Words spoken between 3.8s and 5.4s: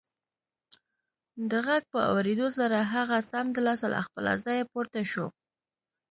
له خپله ځايه پورته شو